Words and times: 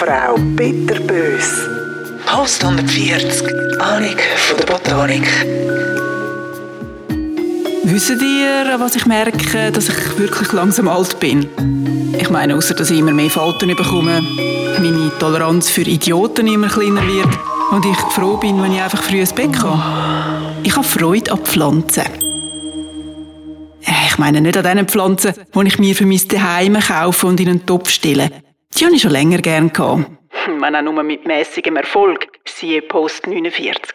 Frau 0.00 0.34
bitterbös. 0.56 1.68
Post 2.24 2.64
140. 2.64 3.42
Ahnung 3.78 4.16
von 4.34 4.56
der 4.56 4.64
Botanik. 4.64 5.28
Wissen 7.84 8.18
ihr, 8.18 8.72
an 8.72 8.80
was 8.80 8.96
ich 8.96 9.04
merke, 9.04 9.70
dass 9.70 9.90
ich 9.90 10.18
wirklich 10.18 10.52
langsam 10.52 10.88
alt 10.88 11.20
bin? 11.20 11.46
Ich 12.18 12.30
meine, 12.30 12.56
außer 12.56 12.72
dass 12.72 12.90
ich 12.90 12.98
immer 12.98 13.12
mehr 13.12 13.28
Falten 13.28 13.76
bekomme, 13.76 14.22
meine 14.78 15.12
Toleranz 15.18 15.68
für 15.68 15.82
Idioten 15.82 16.46
immer 16.46 16.68
kleiner 16.68 17.06
wird 17.06 17.38
und 17.70 17.84
ich 17.84 17.98
froh 18.14 18.38
bin, 18.38 18.62
wenn 18.62 18.72
ich 18.72 18.80
einfach 18.80 19.02
früh 19.02 19.20
ins 19.20 19.34
Bett 19.34 19.52
komme. 19.58 19.82
Ich 20.62 20.74
habe 20.76 20.86
Freude 20.86 21.30
an 21.32 21.44
Pflanzen. 21.44 22.04
Äh, 23.82 24.06
Ich 24.08 24.16
meine 24.16 24.40
nicht 24.40 24.56
an 24.56 24.64
diesen 24.64 24.88
Pflanzen, 24.88 25.34
die 25.54 25.66
ich 25.68 25.78
mir 25.78 25.94
für 25.94 26.06
mein 26.06 26.18
Zuhause 26.18 26.78
kaufe 26.88 27.26
und 27.26 27.38
in 27.38 27.50
einen 27.50 27.66
Topf 27.66 27.90
stelle. 27.90 28.30
Die 28.80 28.86
habe 28.86 28.96
ich 28.96 29.02
schon 29.02 29.10
länger 29.10 29.38
gern 29.38 29.70
gehabt. 29.70 30.06
Wenn 30.46 30.74
auch 30.74 30.80
nur 30.80 31.02
mit 31.02 31.26
mäßigem 31.26 31.76
Erfolg, 31.76 32.28
siehe 32.46 32.80
Post 32.80 33.26
49. 33.26 33.94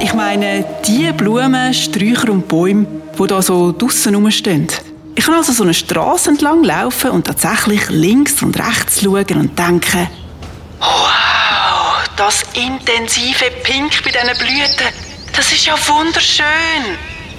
Ich 0.00 0.14
meine, 0.14 0.64
die 0.86 1.12
Blumen, 1.12 1.74
Sträucher 1.74 2.30
und 2.30 2.48
Bäume, 2.48 2.86
die 3.18 3.26
da 3.26 3.42
so 3.42 3.72
draussen 3.72 4.14
rumstehen. 4.14 4.68
Ich 5.16 5.26
kann 5.26 5.34
also 5.34 5.52
so 5.52 5.64
eine 5.64 5.74
Straße 5.74 6.30
entlang 6.30 6.64
laufen 6.64 7.10
und 7.10 7.26
tatsächlich 7.26 7.90
links 7.90 8.42
und 8.42 8.58
rechts 8.58 9.02
schauen 9.02 9.36
und 9.38 9.58
denken, 9.58 10.08
wow, 10.78 12.08
das 12.16 12.42
intensive 12.54 13.50
Pink 13.62 14.02
bei 14.02 14.12
diesen 14.12 14.38
Blüten, 14.38 14.94
das 15.36 15.52
ist 15.52 15.66
ja 15.66 15.74
wunderschön. 15.88 16.46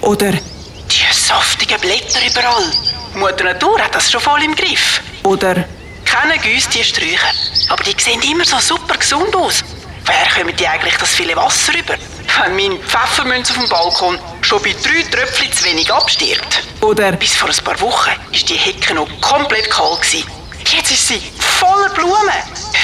Oder 0.02 0.30
die 0.30 1.12
saftigen 1.12 1.80
Blätter 1.80 2.20
überall. 2.30 3.01
Mutter 3.14 3.44
Natur 3.44 3.78
hat 3.80 3.94
das 3.94 4.10
schon 4.10 4.20
voll 4.20 4.42
im 4.42 4.54
Griff. 4.54 5.00
Oder 5.24 5.54
kennen 5.54 6.40
Güsse 6.42 6.70
die 6.70 6.84
Sträucher, 6.84 7.32
aber 7.68 7.82
die 7.84 7.94
sehen 8.00 8.22
immer 8.22 8.44
so 8.44 8.58
super 8.58 8.96
gesund 8.96 9.34
aus. 9.36 9.62
Wer 10.04 10.26
kommen 10.42 10.56
die 10.56 10.66
eigentlich 10.66 10.96
das 10.96 11.10
viele 11.10 11.36
Wasser 11.36 11.72
über? 11.78 11.94
Wenn 12.42 12.56
mein 12.56 12.78
Pfeffermünz 12.82 13.50
auf 13.50 13.58
dem 13.58 13.68
Balkon 13.68 14.18
schon 14.40 14.62
bei 14.62 14.74
drei 14.82 15.02
Tröpfchen 15.10 15.52
zu 15.52 15.64
wenig 15.64 15.92
abstirbt. 15.92 16.62
Oder 16.80 17.12
bis 17.12 17.34
vor 17.34 17.48
ein 17.48 17.64
paar 17.64 17.80
Wochen 17.80 18.10
ist 18.32 18.48
die 18.48 18.54
Hecke 18.54 18.94
noch 18.94 19.08
komplett 19.20 19.70
kahl 19.70 19.96
gewesen. 19.96 20.26
Jetzt 20.66 20.90
ist 20.90 21.08
sie 21.08 21.20
voller 21.38 21.90
Blumen. 21.90 22.16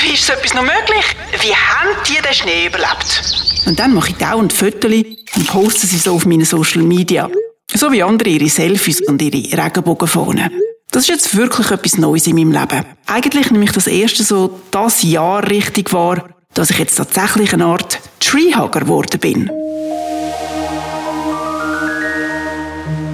Wie 0.03 0.12
ist 0.12 0.27
so 0.27 0.33
etwas 0.34 0.55
noch 0.55 0.62
möglich? 0.62 1.05
Wie 1.41 1.55
haben 1.55 1.97
die 2.06 2.21
den 2.21 2.34
Schnee 2.34 2.67
überlebt? 2.67 3.23
Und 3.67 3.79
dann 3.79 3.95
mache 3.95 4.11
ich 4.11 4.17
dauernd 4.17 4.53
Fotos 4.53 4.93
und 5.37 5.47
poste 5.47 5.87
sie 5.87 5.99
so 5.99 6.15
auf 6.15 6.27
meinen 6.27 6.45
Social 6.45 6.83
Media. 6.83 7.29
So 7.75 7.93
wie 7.93 8.03
andere 8.03 8.31
ihre 8.31 8.49
Selfies 8.49 9.03
und 9.03 9.21
ihre 9.21 9.63
Regenbogenfahnen. 9.63 10.51
Das 10.91 11.03
ist 11.03 11.09
jetzt 11.09 11.37
wirklich 11.37 11.71
etwas 11.71 11.99
Neues 11.99 12.27
in 12.27 12.37
meinem 12.37 12.53
Leben. 12.53 12.85
Eigentlich 13.07 13.51
nehme 13.51 13.65
ich 13.65 13.73
das 13.73 13.87
erste 13.87 14.23
so 14.23 14.59
das 14.71 15.03
Jahr 15.03 15.49
richtig 15.49 15.93
wahr, 15.93 16.25
dass 16.55 16.71
ich 16.71 16.79
jetzt 16.79 16.97
tatsächlich 16.97 17.53
eine 17.53 17.67
Art 17.67 18.01
Treehugger 18.21 18.81
geworden 18.81 19.21
bin. 19.21 19.51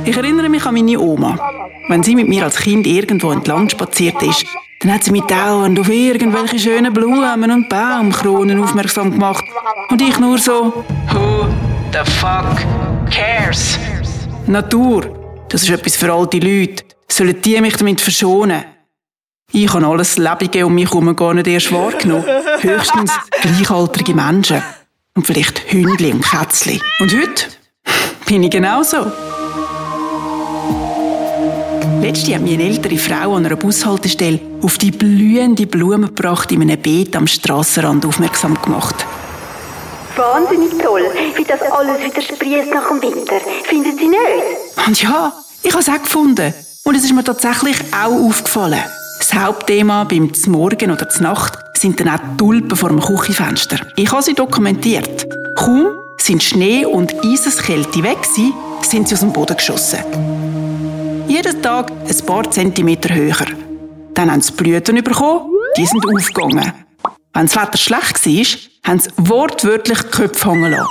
Ich 0.04 0.16
erinnere 0.16 0.48
mich 0.48 0.64
an 0.64 0.74
meine 0.74 1.00
Oma. 1.00 1.36
Wenn 1.88 2.02
sie 2.02 2.14
mit 2.14 2.28
mir 2.28 2.44
als 2.44 2.56
Kind 2.56 2.86
irgendwo 2.86 3.32
entlang 3.32 3.68
spaziert 3.68 4.22
ist, 4.22 4.44
dann 4.80 4.92
hat 4.92 5.02
sie 5.02 5.10
mich 5.10 5.22
dauernd 5.22 5.80
auf 5.80 5.88
irgendwelche 5.88 6.58
schönen 6.58 6.92
Blumen 6.92 7.50
und 7.50 7.68
Baumkronen 7.68 8.62
aufmerksam 8.62 9.10
gemacht. 9.10 9.44
Und 9.90 10.00
ich 10.00 10.18
nur 10.20 10.38
so, 10.38 10.84
who 11.12 11.48
the 11.92 12.08
fuck 12.20 12.56
cares? 13.10 13.78
Natur, 14.46 15.46
das 15.48 15.62
ist 15.62 15.70
etwas 15.70 15.96
für 15.96 16.12
alte 16.12 16.38
Leute. 16.38 16.84
Sollen 17.08 17.40
die 17.40 17.60
mich 17.60 17.76
damit 17.76 18.00
verschonen? 18.00 18.64
Ich 19.52 19.72
habe 19.72 19.86
alles 19.86 20.18
Lebige 20.18 20.66
um 20.66 20.74
mich 20.74 20.90
herum 20.90 21.16
gar 21.16 21.32
nicht 21.32 21.46
erst 21.46 21.72
wahrgenommen. 21.72 22.24
Höchstens 22.60 23.12
gleichaltrige 23.40 24.14
Menschen. 24.14 24.62
Und 25.14 25.26
vielleicht 25.26 25.72
Hündli 25.72 26.12
und 26.12 26.24
Kätzli. 26.24 26.80
Und 27.00 27.14
heute 27.14 27.46
bin 28.26 28.42
ich 28.42 28.50
genauso. 28.50 29.06
Letzte 32.02 32.34
hat 32.34 32.42
mich 32.42 32.54
eine 32.54 32.64
ältere 32.64 32.98
Frau 32.98 33.36
an 33.36 33.46
einer 33.46 33.56
Bushaltestelle 33.56 34.40
auf 34.60 34.76
die 34.76 34.90
blühende 34.90 35.66
Blumenpracht 35.66 36.52
in 36.52 36.60
einem 36.60 36.78
Beet 36.78 37.16
am 37.16 37.26
Strassenrand 37.26 38.04
aufmerksam 38.04 38.60
gemacht. 38.60 39.06
Wahnsinnig 40.16 40.78
toll, 40.80 41.10
wie 41.34 41.44
das 41.44 41.60
alles 41.62 42.00
wieder 42.02 42.22
sprießt 42.22 42.70
nach 42.70 42.88
dem 42.88 43.02
Winter. 43.02 43.40
Finden 43.64 43.98
Sie 43.98 44.08
nicht? 44.08 44.86
Und 44.86 45.02
ja, 45.02 45.32
ich 45.62 45.72
habe 45.72 45.82
es 45.82 45.88
auch 45.88 46.02
gefunden. 46.02 46.54
Und 46.84 46.94
es 46.94 47.04
ist 47.04 47.14
mir 47.14 47.24
tatsächlich 47.24 47.76
auch 47.92 48.28
aufgefallen. 48.28 48.84
Das 49.18 49.34
Hauptthema 49.34 50.04
beim 50.04 50.30
Morgen 50.48 50.90
oder 50.90 51.08
Nacht 51.20 51.58
sind 51.76 51.98
dann 51.98 52.10
auch 52.10 52.18
die 52.18 52.36
Tulpen 52.36 52.76
vor 52.76 52.90
dem 52.90 53.00
Küchenfenster. 53.00 53.78
Ich 53.96 54.12
habe 54.12 54.22
sie 54.22 54.34
dokumentiert. 54.34 55.26
Kaum 55.56 55.98
sind 56.18 56.42
Schnee 56.42 56.84
und 56.84 57.14
Eiseskälte 57.24 58.02
weg 58.02 58.22
gewesen, 58.22 58.54
sind 58.82 59.08
sie 59.08 59.14
aus 59.14 59.20
dem 59.20 59.32
Boden 59.32 59.56
geschossen. 59.56 60.00
Jeden 61.26 61.62
Tag 61.62 61.90
ein 61.90 62.26
paar 62.26 62.50
Zentimeter 62.50 63.14
höher. 63.14 63.46
Dann 64.12 64.30
haben 64.30 64.42
sie 64.42 64.52
Blüten 64.52 65.02
bekommen, 65.02 65.50
die 65.76 65.86
sind 65.86 66.04
aufgegangen. 66.06 66.72
Wenn 67.32 67.46
das 67.46 67.56
Wetter 67.56 67.78
schlecht 67.78 68.26
war, 68.26 68.73
haben 68.84 69.00
sie 69.00 69.10
wortwörtlich 69.16 69.98
die 70.02 70.10
Köpfe 70.10 70.50
hängen 70.50 70.72
lassen. 70.72 70.88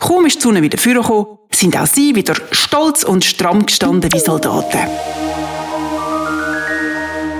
Kaum 0.00 0.26
ist 0.26 0.36
die 0.36 0.42
Sonne 0.42 0.62
wieder 0.62 0.78
vorgekommen, 0.78 1.38
sind 1.50 1.76
auch 1.76 1.86
sie 1.86 2.14
wieder 2.14 2.34
stolz 2.50 3.04
und 3.04 3.24
stramm 3.24 3.64
gestanden 3.66 4.12
wie 4.12 4.18
Soldaten. 4.18 4.88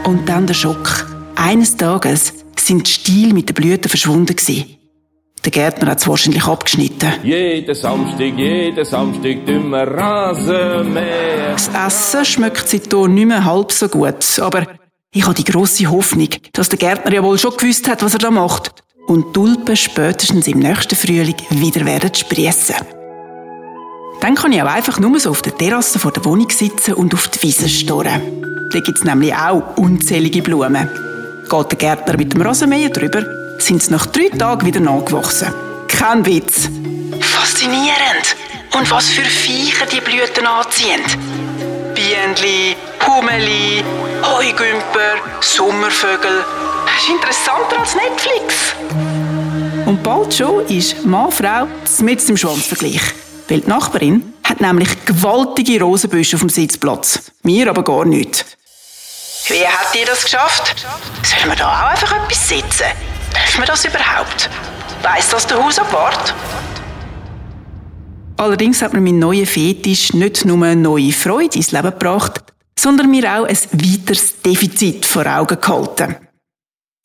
Und 0.04 0.28
dann 0.28 0.46
der 0.46 0.54
Schock. 0.54 1.06
Eines 1.34 1.76
Tages 1.76 2.32
sind 2.58 2.86
die 2.86 2.92
Stiele 2.92 3.34
mit 3.34 3.48
den 3.48 3.54
Blüten 3.54 3.88
verschwunden 3.88 4.36
gewesen. 4.36 4.76
Der 5.44 5.50
Gärtner 5.50 5.90
hat 5.90 5.98
es 5.98 6.08
wahrscheinlich 6.08 6.44
abgeschnitten. 6.44 7.12
Jeden 7.22 7.74
Samstag, 7.74 8.32
jeden 8.34 8.84
Samstag 8.84 9.44
tun 9.44 9.68
wir 9.70 9.86
Rasenmäher. 9.86 11.52
Das 11.52 11.68
Essen 11.68 12.24
schmeckt 12.24 12.66
seitdem 12.68 13.14
nicht 13.14 13.26
mehr 13.26 13.44
halb 13.44 13.72
so 13.72 13.88
gut, 13.88 14.38
aber 14.38 14.66
ich 15.12 15.24
habe 15.24 15.34
die 15.34 15.44
grosse 15.44 15.90
Hoffnung, 15.90 16.28
dass 16.52 16.70
der 16.70 16.78
Gärtner 16.78 17.12
ja 17.12 17.22
wohl 17.22 17.38
schon 17.38 17.56
gewusst 17.56 17.88
hat, 17.88 18.02
was 18.02 18.14
er 18.14 18.20
da 18.20 18.30
macht. 18.30 18.72
Und 19.06 19.26
die 19.28 19.32
Tulpen 19.32 19.76
spätestens 19.76 20.46
im 20.46 20.60
nächsten 20.60 20.96
Frühling 20.96 21.36
wieder 21.50 21.84
werden 21.84 22.14
sprießen. 22.14 22.76
Dann 24.20 24.34
kann 24.34 24.52
ich 24.52 24.62
auch 24.62 24.66
einfach 24.66 24.98
nur 24.98 25.20
so 25.20 25.30
auf 25.30 25.42
der 25.42 25.56
Terrasse 25.56 25.98
vor 25.98 26.10
der 26.10 26.24
Wohnung 26.24 26.48
sitzen 26.50 26.94
und 26.94 27.12
auf 27.12 27.28
die 27.28 27.42
Wiese 27.42 27.68
starren. 27.68 28.70
Da 28.72 28.80
gibt 28.80 28.98
es 28.98 29.04
nämlich 29.04 29.34
auch 29.34 29.76
unzählige 29.76 30.40
Blumen. 30.40 30.88
Geht 31.48 31.70
der 31.72 31.78
Gärtner 31.78 32.16
mit 32.16 32.32
dem 32.32 32.40
Rasenmäher 32.40 32.88
drüber, 32.88 33.22
sind 33.58 33.82
sie 33.82 33.90
nach 33.90 34.06
drei 34.06 34.30
Tagen 34.30 34.66
wieder 34.66 34.80
nachgewachsen. 34.80 35.52
Kein 35.88 36.24
Witz. 36.24 36.70
Faszinierend. 37.20 38.36
Und 38.76 38.90
was 38.90 39.10
für 39.10 39.22
Viecher 39.22 39.86
die 39.86 40.00
Blüten 40.00 40.46
anziehen. 40.46 41.02
Bienenli, 41.94 42.74
Hummeli, 43.06 43.84
Heugümper, 44.22 45.16
Sommervögel. 45.40 46.44
Das 46.94 47.02
ist 47.02 47.10
interessanter 47.10 47.80
als 47.80 47.96
Netflix. 47.96 48.72
Und 49.84 50.00
bald 50.04 50.32
schon 50.32 50.64
ist 50.68 51.04
Mann, 51.04 51.32
Frau 51.32 51.66
mit 52.00 52.28
im 52.28 52.36
Schwanzvergleich. 52.36 53.02
Weil 53.48 53.62
die 53.62 53.68
Nachbarin 53.68 54.32
hat 54.44 54.60
nämlich 54.60 55.04
gewaltige 55.04 55.80
Rosenbüsche 55.80 56.36
auf 56.36 56.42
dem 56.42 56.50
Sitzplatz. 56.50 57.32
Mir 57.42 57.68
aber 57.68 57.82
gar 57.82 58.04
nicht. 58.04 58.46
Wie 59.48 59.66
hat 59.66 59.92
ihr 59.96 60.06
das 60.06 60.22
geschafft? 60.22 60.86
Sollen 61.24 61.50
wir 61.50 61.56
da 61.56 61.68
auch 61.68 61.90
einfach 61.90 62.12
etwas 62.12 62.48
sitzen? 62.48 62.86
Dürfen 63.32 63.62
wir 63.62 63.66
das 63.66 63.84
überhaupt? 63.84 64.48
Weiss 65.02 65.28
das 65.30 65.48
der 65.48 65.62
Hausapart? 65.62 66.32
Allerdings 68.36 68.82
hat 68.82 68.92
mir 68.92 69.00
mein 69.00 69.18
neuer 69.18 69.46
Fetisch 69.46 70.12
nicht 70.12 70.44
nur 70.44 70.64
eine 70.64 70.80
neue 70.80 71.12
Freude 71.12 71.56
ins 71.56 71.72
Leben 71.72 71.90
gebracht, 71.90 72.44
sondern 72.78 73.10
mir 73.10 73.24
auch 73.24 73.46
ein 73.46 73.58
weiteres 73.72 74.40
Defizit 74.42 75.04
vor 75.04 75.26
Augen 75.26 75.60
gehalten. 75.60 76.23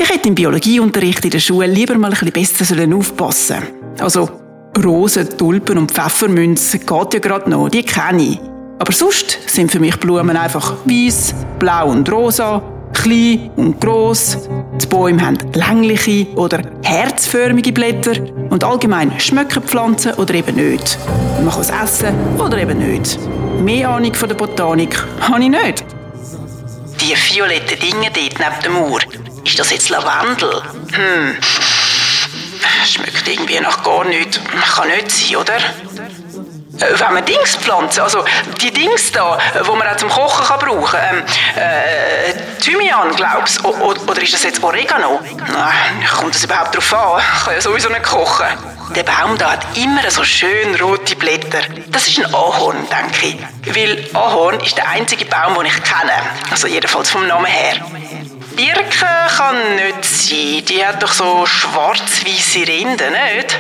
Ich 0.10 0.16
hätte 0.16 0.30
im 0.30 0.34
Biologieunterricht 0.34 1.24
in 1.24 1.30
der 1.30 1.40
Schule 1.40 1.68
lieber 1.68 1.96
mal 1.96 2.12
ein 2.12 2.32
bisschen 2.32 2.66
besser 2.66 2.98
aufpassen 2.98 3.58
sollen. 3.60 4.00
Also, 4.00 4.28
Rosen, 4.84 5.38
Tulpen 5.38 5.78
und 5.78 5.92
Pfeffermünzen 5.92 6.80
geht 6.80 7.14
ja 7.14 7.20
gerade 7.20 7.48
noch, 7.48 7.70
die 7.70 7.84
kenne 7.84 8.24
ich. 8.24 8.40
Aber 8.80 8.92
sonst 8.92 9.38
sind 9.46 9.72
für 9.72 9.80
mich 9.80 9.96
Blumen 9.98 10.36
einfach 10.36 10.78
weiß, 10.84 11.36
blau 11.60 11.92
und 11.92 12.12
rosa, 12.12 12.60
klein 12.92 13.52
und 13.56 13.80
gross. 13.80 14.50
Die 14.82 14.88
Bäume 14.88 15.24
haben 15.24 15.38
längliche 15.54 16.26
oder 16.36 16.60
herzförmige 16.82 17.72
Blätter 17.72 18.14
und 18.50 18.64
allgemein 18.64 19.20
schmecken 19.20 19.62
Pflanzen 19.62 20.16
oder 20.16 20.34
eben 20.34 20.56
nicht. 20.56 20.98
Man 21.44 21.52
kann 21.52 21.62
es 21.62 21.70
essen 21.70 22.16
oder 22.40 22.58
eben 22.58 22.80
nicht. 22.80 23.20
Mehr 23.62 23.90
Ahnung 23.90 24.16
von 24.16 24.28
der 24.28 24.36
Botanik 24.36 24.98
habe 25.22 25.44
ich 25.44 25.50
nicht. 25.50 25.86
Die 27.00 27.14
violetten 27.16 27.80
Dinge 27.80 28.10
dort 28.12 28.16
neben 28.16 28.62
der 28.64 28.72
Mauer, 28.72 29.00
ist 29.44 29.60
das 29.60 29.72
jetzt 29.72 29.90
Lavendel? 29.90 30.62
Hm. 30.94 31.38
Schmeckt 32.86 33.28
irgendwie 33.28 33.60
nach 33.60 33.84
gar 33.84 34.06
nichts. 34.06 34.40
Kann 34.76 34.88
nicht 34.88 35.12
sein, 35.12 35.36
oder? 35.38 35.56
Äh, 35.58 37.00
Wenn 37.00 37.14
man 37.14 37.26
Dings 37.26 37.56
pflanzen, 37.56 38.02
also 38.02 38.24
die 38.62 38.72
Dings 38.72 39.12
da, 39.12 39.38
wo 39.64 39.76
man 39.76 39.88
auch 39.88 39.98
zum 39.98 40.10
Kochen 40.10 40.46
kann 40.46 40.60
brauchen 40.60 41.00
kann, 41.00 41.18
ähm, 41.18 41.24
äh, 41.56 42.62
Thymian, 42.62 43.16
glaubst 43.16 43.60
du? 43.64 43.68
Oder 43.70 44.22
ist 44.22 44.34
das 44.34 44.44
jetzt 44.44 44.64
Oregano? 44.64 45.20
Nein, 45.38 46.08
kommt 46.18 46.36
das 46.36 46.44
überhaupt 46.44 46.76
drauf 46.76 46.94
an? 46.94 47.22
Ich 47.22 47.44
kann 47.46 47.54
ja 47.56 47.62
sowieso 47.62 47.90
nicht 47.90 48.04
kochen. 48.04 48.48
Der 48.96 49.04
Baum 49.04 49.38
da 49.38 49.52
hat 49.52 49.78
immer 49.78 50.10
so 50.10 50.24
schön 50.24 50.74
rote 50.82 51.16
Blätter. 51.16 51.60
Das 51.92 52.08
ist 52.08 52.20
ein 52.20 52.34
Ahorn, 52.34 52.88
denke 52.90 53.28
ich. 53.28 53.76
Weil 53.76 54.04
Ahorn 54.14 54.60
ist 54.62 54.78
der 54.78 54.90
einzige 54.90 55.26
Baum, 55.26 55.54
den 55.56 55.68
ich 55.68 55.84
kenne. 55.84 56.14
Also 56.50 56.68
jedenfalls 56.68 57.10
vom 57.10 57.28
Namen 57.28 57.46
her. 57.46 57.76
Birke 58.60 59.08
kann 59.38 59.76
nicht 59.78 60.04
sein. 60.04 60.66
Die 60.66 60.86
hat 60.86 61.02
doch 61.02 61.14
so 61.14 61.46
schwarz-weiße 61.46 62.68
Rinde, 62.68 63.06
nicht? 63.10 63.58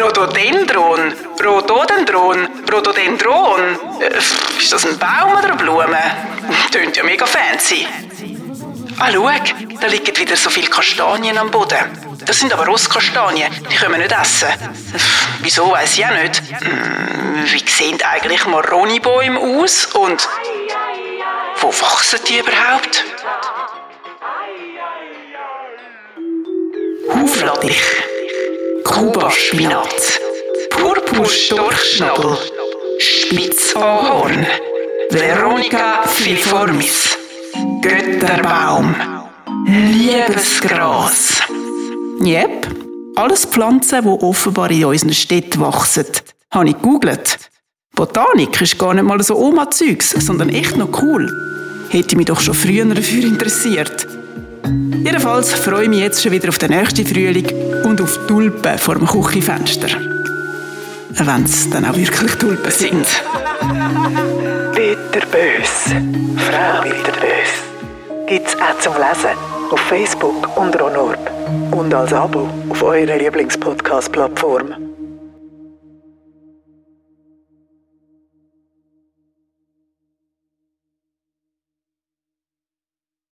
Rhododendron, 0.00 1.12
Rhododendron, 1.44 2.48
Rhododendron. 2.72 3.60
Äh, 4.00 4.16
Ist 4.58 4.72
das 4.72 4.86
ein 4.86 4.96
Baum 4.96 5.32
oder 5.32 5.48
eine 5.48 5.56
Blume? 5.56 5.98
Tönt 6.70 6.96
ja 6.96 7.02
mega 7.02 7.26
fancy. 7.26 7.84
Ah, 9.00 9.08
schau, 9.12 9.28
da 9.80 9.86
liegen 9.88 10.16
wieder 10.16 10.36
so 10.36 10.50
viele 10.50 10.68
Kastanien 10.68 11.36
am 11.36 11.50
Boden. 11.50 11.78
Das 12.24 12.38
sind 12.38 12.52
aber 12.52 12.66
Rosskastanien, 12.66 13.50
die 13.68 13.74
können 13.74 13.92
wir 13.94 13.98
nicht 13.98 14.12
essen. 14.12 14.50
Wieso, 15.40 15.68
weiß 15.72 15.98
ich 15.98 16.06
auch 16.06 16.10
nicht. 16.12 16.40
Hm, 16.60 17.44
Wie 17.44 17.68
sehen 17.68 17.98
eigentlich 18.02 18.46
Maronibäume 18.46 19.40
aus 19.40 19.86
und 19.86 20.28
wo 21.60 21.68
wachsen 21.68 22.20
die 22.28 22.38
überhaupt? 22.38 23.04
Huflattich, 27.40 27.80
Kuba-Spinat, 28.84 30.20
Purpur-Storchschnabel, 30.68 32.36
Spitzahorn, 32.98 34.46
Veronica 35.08 36.02
filiformis, 36.02 37.16
Götterbaum, 37.80 38.94
Liebesgras. 39.66 41.40
Jep, 42.22 42.66
alles 43.16 43.46
Pflanzen, 43.46 44.02
die 44.02 44.08
offenbar 44.22 44.70
in 44.70 44.84
unseren 44.84 45.14
Städten 45.14 45.62
wachsen. 45.62 46.04
Habe 46.50 46.68
ich 46.68 46.74
gegoogelt. 46.74 47.38
Botanik 47.94 48.60
ist 48.60 48.78
gar 48.78 48.92
nicht 48.92 49.04
mal 49.04 49.22
so 49.22 49.36
Oma-Zeugs, 49.36 50.10
sondern 50.10 50.50
echt 50.50 50.76
noch 50.76 51.02
cool. 51.02 51.32
Hätte 51.88 52.16
mich 52.16 52.26
doch 52.26 52.40
schon 52.40 52.54
früher 52.54 52.84
dafür 52.84 53.24
interessiert. 53.24 54.06
Jedenfalls 55.02 55.52
freue 55.52 55.84
ich 55.84 55.88
mich 55.88 56.00
jetzt 56.00 56.22
schon 56.22 56.32
wieder 56.32 56.48
auf 56.48 56.58
den 56.58 56.70
nächsten 56.70 57.06
Frühling 57.06 57.46
und 57.84 58.00
auf 58.00 58.18
Tulpen 58.26 58.78
vor 58.78 58.94
dem 58.96 59.06
Küchenfenster. 59.06 59.88
Wenn 61.10 61.44
es 61.44 61.68
dann 61.70 61.84
auch 61.86 61.96
wirklich 61.96 62.32
Tulpen 62.36 62.70
sind. 62.70 63.06
Bitterbös. 64.74 65.94
Frau 66.36 66.82
Bitterbös. 66.82 67.50
Gibt's 68.26 68.54
auch 68.56 68.78
zum 68.80 68.94
Lesen 68.94 69.36
auf 69.70 69.80
Facebook 69.80 70.56
und 70.56 70.80
Ronorb. 70.80 71.30
Und 71.72 71.92
als 71.94 72.12
Abo 72.12 72.48
auf 72.68 72.82
eurer 72.82 73.16
Lieblingspodcast-Plattform. 73.16 74.89